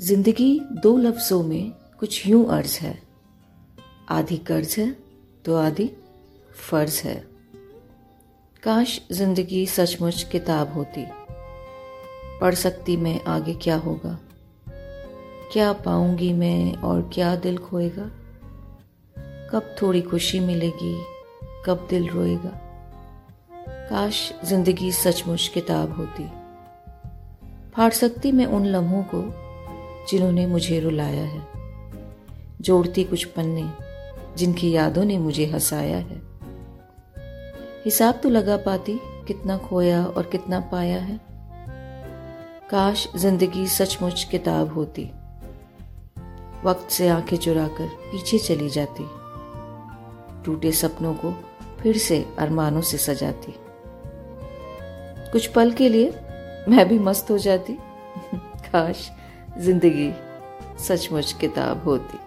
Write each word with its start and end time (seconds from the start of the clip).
ज़िंदगी 0.00 0.60
दो 0.60 0.96
लफ्जों 0.96 1.42
में 1.42 1.72
कुछ 1.98 2.26
यूँ 2.26 2.46
अर्ज़ 2.48 2.78
है। 2.78 3.02
आधी 4.08 4.36
कर्ज 4.36 4.74
है 4.78 4.96
तो 5.44 5.56
आधी 5.56 5.90
फ़र्ज़ 6.70 7.02
है। 7.04 7.14
काश 8.62 9.00
ज़िंदगी 9.12 9.66
सचमुच 9.66 10.22
किताब 10.22 10.72
होती। 10.72 11.06
पढ़ 12.40 12.54
सकती 12.54 12.96
मैं 12.96 13.20
आगे 13.24 13.54
क्या 13.54 13.76
होगा? 13.76 14.18
क्या 15.52 15.72
पाऊँगी 15.72 16.32
मैं 16.32 16.76
और 16.76 17.10
क्या 17.14 17.36
दिल 17.36 17.58
खोएगा? 17.58 18.10
कब 19.50 19.74
थोड़ी 19.82 20.02
खुशी 20.02 20.40
मिलेगी, 20.40 21.02
कब 21.66 21.86
दिल 21.90 22.08
रोएगा? 22.08 22.52
काश 23.90 24.32
ज़िंदगी 24.44 24.92
सचमुच 24.92 25.50
किताब 25.54 25.92
होती। 25.92 26.28
फाड़ 27.72 27.92
सकती 27.92 28.32
मैं 28.32 28.46
उन 28.46 28.66
लम्हों 28.66 29.02
को 29.02 29.47
जिन्होंने 30.10 30.46
मुझे 30.46 30.80
रुलाया 30.80 31.24
है। 31.24 31.48
जोड़ती 32.60 33.04
कुछ 33.04 33.24
पन्ने 33.24 33.72
जिनकी 34.36 34.70
यादों 34.70 35.04
ने 35.04 35.18
मुझे 35.18 35.46
हंसाया 35.46 35.96
है। 35.96 36.22
हिसाब 37.84 38.20
तो 38.22 38.28
लगा 38.28 38.56
पाती 38.56 39.00
कितना 39.04 39.58
खोया 39.58 40.04
और 40.04 40.22
कितना 40.22 40.60
पाया 40.60 40.98
है। 40.98 41.20
काश 42.70 43.08
ज़िंदगी 43.16 43.66
सचमुच 43.66 44.24
किताब 44.24 44.74
होती। 44.74 45.10
वक्त 46.64 46.90
से 46.90 47.08
आँखें 47.08 47.36
चुराकर 47.36 47.86
पीछे 47.86 48.38
चली 48.38 48.68
जाती। 48.68 49.04
टूटे 50.44 50.72
सपनों 50.72 51.14
को 51.14 51.44
फिर 51.80 51.98
से 51.98 52.26
अरमानों 52.38 52.80
से 52.80 52.98
सजाती। 52.98 53.54
कुछ 55.32 55.46
पल 55.46 55.72
के 55.72 55.88
लिए 55.88 56.10
मैं 56.68 56.88
भी 56.88 56.98
मस्त 56.98 57.30
हो 57.30 57.38
जाती। 57.38 57.72
काश। 58.34 59.10
ज़िंदगी 59.56 60.12
सचमुच 60.86 61.32
किताब 61.32 61.82
होती। 61.84 62.18